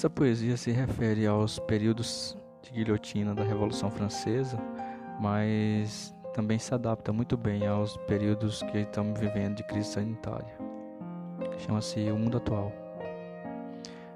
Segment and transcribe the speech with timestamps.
[0.00, 4.58] Essa poesia se refere aos períodos de guilhotina da Revolução Francesa,
[5.20, 10.56] mas também se adapta muito bem aos períodos que estamos vivendo de crise sanitária.
[11.58, 12.72] Chama-se O Mundo Atual.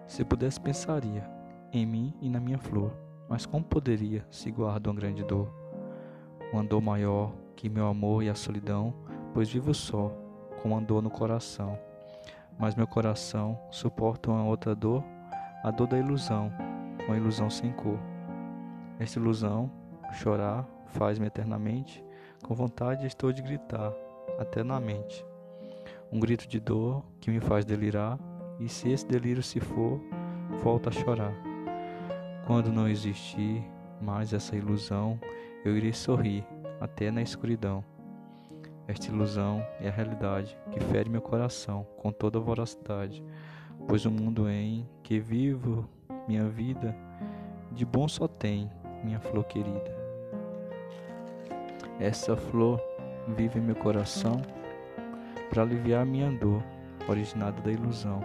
[0.06, 1.22] Se pudesse, pensaria
[1.70, 2.90] em mim e na minha flor,
[3.28, 5.52] mas como poderia se guarda uma grande dor?
[6.50, 8.94] Uma dor maior que meu amor e a solidão,
[9.34, 10.10] pois vivo só,
[10.62, 11.78] com uma dor no coração.
[12.58, 15.04] Mas meu coração suporta uma outra dor,
[15.64, 16.52] a dor da ilusão,
[17.08, 17.98] uma ilusão sem cor.
[18.98, 19.70] Esta ilusão,
[20.12, 22.04] chorar, faz-me eternamente,
[22.42, 23.90] com vontade estou de gritar,
[24.38, 25.24] até na mente.
[26.12, 28.18] Um grito de dor que me faz delirar,
[28.60, 29.98] e se esse delírio se for,
[30.62, 31.32] volta a chorar.
[32.46, 33.64] Quando não existir
[34.02, 35.18] mais essa ilusão,
[35.64, 36.46] eu irei sorrir,
[36.78, 37.82] até na escuridão.
[38.86, 43.24] Esta ilusão é a realidade que fere meu coração com toda voracidade,
[43.86, 45.88] pois o mundo em que vivo
[46.26, 46.96] minha vida
[47.72, 48.70] de bom só tem
[49.02, 49.94] minha flor querida.
[51.98, 52.80] Essa flor
[53.36, 54.40] vive em meu coração
[55.50, 56.62] para aliviar minha dor,
[57.08, 58.20] originada da ilusão,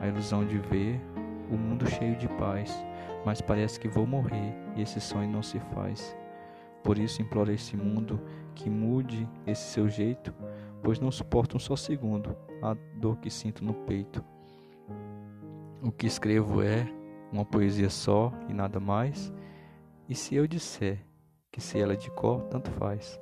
[0.00, 1.00] a ilusão de ver
[1.50, 2.84] o mundo cheio de paz,
[3.24, 6.16] mas parece que vou morrer e esse sonho não se faz.
[6.82, 8.20] Por isso imploro a esse mundo
[8.54, 10.34] que mude esse seu jeito,
[10.82, 14.24] pois não suporto um só segundo a dor que sinto no peito.
[15.84, 16.86] O que escrevo é
[17.32, 19.32] uma poesia só e nada mais,
[20.08, 21.04] e se eu disser
[21.50, 23.20] que se ela é de cor, tanto faz.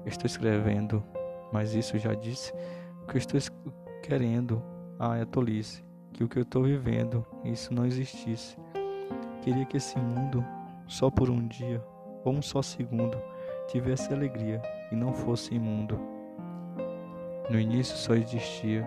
[0.00, 1.04] Eu estou escrevendo,
[1.52, 2.52] mas isso já disse,
[3.00, 3.40] o que eu estou
[4.02, 4.60] querendo,
[4.98, 8.56] ah, é tolice, que o que eu estou vivendo, isso não existisse.
[9.42, 10.44] Queria que esse mundo,
[10.88, 11.80] só por um dia,
[12.24, 13.16] ou um só segundo,
[13.68, 15.96] tivesse alegria e não fosse imundo.
[17.48, 18.84] No início só existia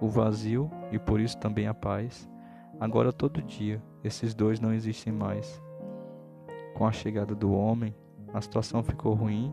[0.00, 2.26] o vazio e por isso também a paz.
[2.80, 5.60] Agora todo dia esses dois não existem mais.
[6.74, 7.94] Com a chegada do homem,
[8.32, 9.52] a situação ficou ruim.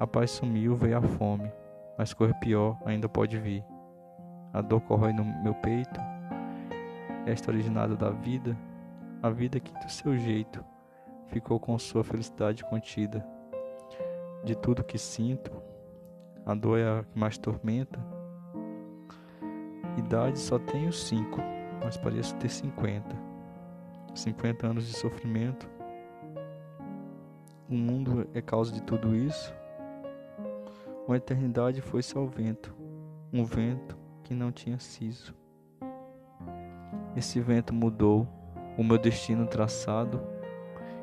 [0.00, 1.52] A paz sumiu, veio a fome,
[1.96, 3.64] mas coisa pior ainda pode vir.
[4.52, 6.00] A dor corrói no meu peito.
[7.24, 8.56] Esta originada da vida,
[9.22, 10.64] a vida que do seu jeito
[11.28, 13.24] ficou com sua felicidade contida.
[14.44, 15.52] De tudo que sinto,
[16.44, 18.00] a dor é a que mais tormenta.
[19.96, 21.40] Idade só tenho cinco,
[21.84, 23.16] mas pareço ter cinquenta.
[24.14, 25.68] Cinquenta anos de sofrimento.
[27.68, 29.54] O mundo é causa de tudo isso.
[31.06, 32.74] Uma eternidade foi-se ao vento,
[33.32, 35.34] um vento que não tinha siso.
[37.16, 38.28] Esse vento mudou
[38.78, 40.20] o meu destino traçado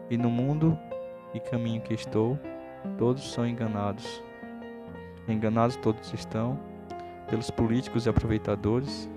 [0.09, 0.77] e no mundo
[1.33, 2.39] e caminho que estou,
[2.97, 4.23] todos são enganados.
[5.27, 6.59] Enganados todos estão,
[7.29, 9.09] pelos políticos e aproveitadores,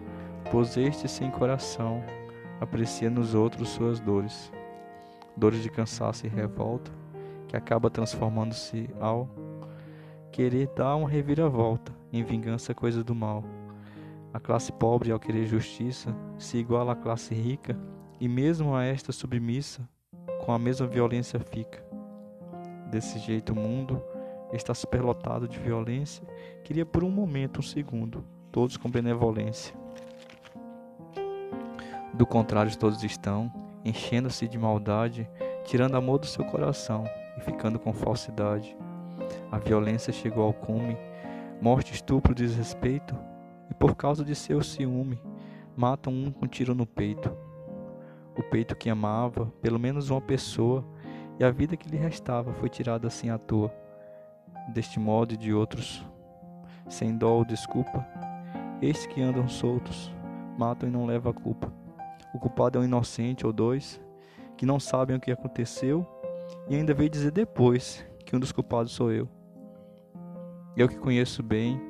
[0.50, 2.02] pois este sem coração
[2.60, 4.52] aprecia nos outros suas dores,
[5.36, 6.90] dores de cansaço e revolta,
[7.48, 9.28] que acaba transformando-se ao
[10.30, 13.44] querer dar uma reviravolta em vingança coisa do mal.
[14.32, 17.76] A classe pobre, ao querer justiça, se iguala à classe rica,
[18.18, 19.86] e mesmo a esta submissa,
[20.44, 21.84] com a mesma violência fica.
[22.90, 24.02] Desse jeito o mundo
[24.52, 26.24] está superlotado de violência,
[26.62, 29.81] queria por um momento, um segundo, todos com benevolência.
[32.14, 33.52] Do contrário, todos estão
[33.84, 35.28] enchendo-se de maldade,
[35.64, 37.04] tirando amor do seu coração
[37.36, 38.76] e ficando com falsidade.
[39.50, 40.96] A violência chegou ao cume,
[41.60, 43.16] morte, estupro, desrespeito,
[43.70, 45.18] e por causa de seu ciúme,
[45.76, 47.34] matam um com tiro no peito
[48.36, 50.84] o peito que amava, pelo menos uma pessoa,
[51.38, 53.72] e a vida que lhe restava foi tirada assim à toa.
[54.68, 56.06] Deste modo e de outros,
[56.88, 58.06] sem dó ou desculpa,
[58.80, 60.12] estes que andam soltos,
[60.56, 61.72] matam e não levam a culpa.
[62.34, 64.00] O culpado é um inocente ou dois,
[64.56, 66.06] que não sabem o que aconteceu
[66.68, 69.28] e ainda veio dizer depois que um dos culpados sou eu.
[70.76, 71.80] Eu que conheço bem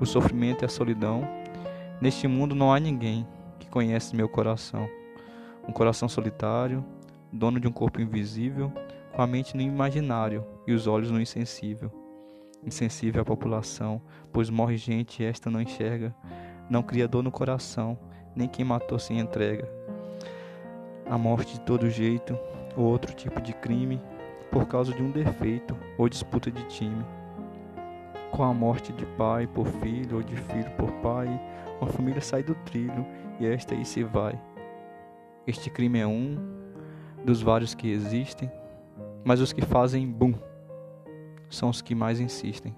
[0.00, 1.22] o sofrimento e a solidão,
[2.00, 3.26] neste mundo não há ninguém
[3.58, 4.88] que conhece meu coração
[5.66, 6.84] um coração solitário,
[7.32, 8.72] dono de um corpo invisível,
[9.12, 11.90] com a mente no imaginário e os olhos no insensível.
[12.64, 14.00] Insensível à população,
[14.32, 16.14] pois morre gente e esta não enxerga,
[16.70, 17.98] não cria dor no coração,
[18.34, 19.68] nem quem matou se entrega.
[21.12, 22.38] A morte de todo jeito,
[22.74, 24.00] ou outro tipo de crime,
[24.50, 27.04] por causa de um defeito ou disputa de time.
[28.30, 31.28] Com a morte de pai por filho ou de filho por pai,
[31.78, 33.04] uma família sai do trilho
[33.38, 34.40] e esta aí se vai.
[35.46, 36.38] Este crime é um
[37.22, 38.50] dos vários que existem,
[39.22, 40.32] mas os que fazem bum
[41.50, 42.74] são os que mais insistem.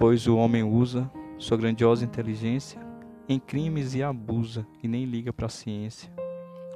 [0.00, 1.08] Pois o homem usa
[1.38, 2.80] sua grandiosa inteligência
[3.28, 6.18] em crimes e abusa e nem liga para a ciência.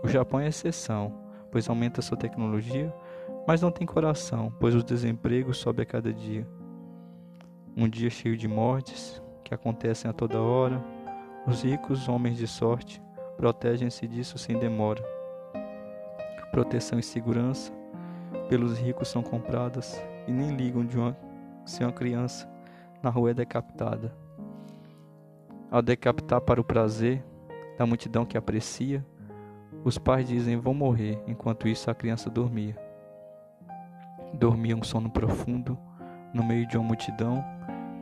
[0.03, 1.13] O Japão é exceção,
[1.51, 2.93] pois aumenta sua tecnologia,
[3.47, 6.47] mas não tem coração, pois o desemprego sobe a cada dia.
[7.77, 10.83] Um dia cheio de mortes, que acontecem a toda hora,
[11.47, 13.03] os ricos, homens de sorte,
[13.37, 15.03] protegem-se disso sem demora.
[16.51, 17.73] Proteção e segurança
[18.49, 21.17] pelos ricos são compradas e nem ligam de uma,
[21.65, 22.49] se uma criança
[23.03, 24.15] na rua é decapitada.
[25.71, 27.25] Ao decapitar para o prazer
[27.79, 29.05] da multidão que aprecia,
[29.85, 32.77] os pais dizem vão morrer, enquanto isso a criança dormia.
[34.35, 35.79] Dormia um sono profundo
[36.33, 37.45] no meio de uma multidão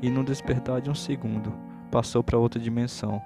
[0.02, 1.52] e, no despertar de um segundo,
[1.90, 3.20] passou para outra dimensão.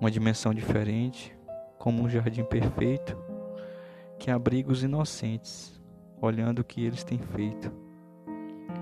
[0.00, 1.36] Uma dimensão diferente,
[1.78, 3.16] como um jardim perfeito
[4.18, 5.80] que abriga os inocentes,
[6.20, 7.72] olhando o que eles têm feito.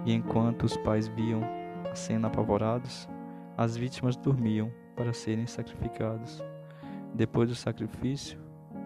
[0.05, 1.43] E enquanto os pais viam
[1.91, 3.09] a cena apavorados,
[3.57, 6.43] as vítimas dormiam para serem sacrificados.
[7.15, 8.39] Depois do sacrifício,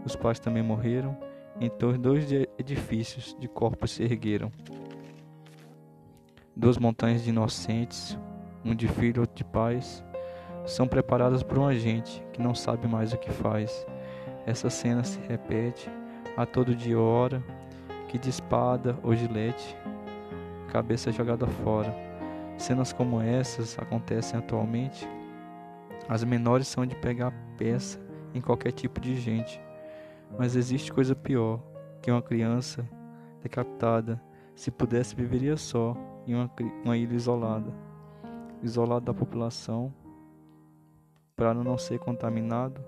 [0.04, 1.16] os pais também morreram,
[1.60, 2.26] então dois
[2.58, 4.50] edifícios de corpos se ergueram.
[6.56, 8.18] Duas montanhas de inocentes,
[8.64, 10.04] um de filho e outro de pais,
[10.66, 13.86] são preparadas por um agente que não sabe mais o que faz.
[14.46, 15.90] Essa cena se repete
[16.36, 17.42] a todo dia hora,
[18.08, 19.76] que de espada ou gilete,
[20.68, 21.94] cabeça jogada fora.
[22.58, 25.08] Cenas como essas acontecem atualmente.
[26.08, 27.98] As menores são de pegar peça
[28.34, 29.60] em qualquer tipo de gente.
[30.38, 31.60] Mas existe coisa pior
[32.00, 32.88] que uma criança
[33.42, 34.20] decapitada.
[34.54, 35.96] Se pudesse, viveria só
[36.26, 36.50] em uma,
[36.84, 37.72] uma ilha isolada
[38.62, 39.92] isolada da população
[41.34, 42.82] para não ser contaminado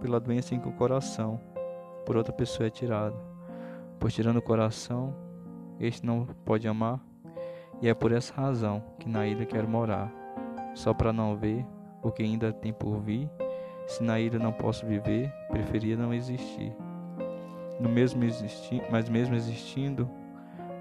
[0.00, 1.40] pela doença em que o coração
[2.04, 3.16] por outra pessoa é tirado.
[3.98, 5.14] Pois tirando o coração,
[5.80, 7.00] este não pode amar,
[7.80, 10.12] e é por essa razão que na ilha quero morar,
[10.74, 11.64] só para não ver
[12.02, 13.30] o que ainda tem por vir
[13.86, 16.72] se na ilha não posso viver, preferia não existir.
[17.80, 20.08] No mesmo existi mas mesmo existindo,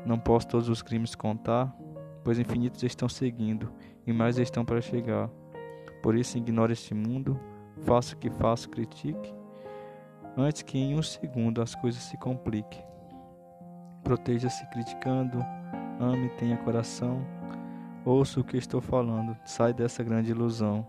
[0.06, 1.74] não posso todos os crimes contar,
[2.24, 3.72] pois infinitos estão seguindo
[4.06, 5.30] e mais estão para chegar.
[6.02, 7.40] Por isso ignore este mundo,
[7.82, 9.34] faça o que faço, critique,
[10.36, 12.84] antes que em um segundo as coisas se compliquem.
[14.04, 15.40] Proteja-se criticando,
[16.00, 17.26] ame, tenha coração,
[18.04, 20.86] ouça o que estou falando, sai dessa grande ilusão.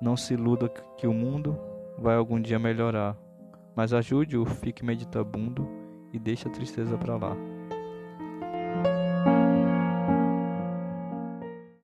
[0.00, 1.58] Não se iluda que o mundo
[1.98, 3.16] vai algum dia melhorar,
[3.74, 5.68] mas ajude-o, fique meditabundo
[6.12, 7.36] e deixe a tristeza para lá.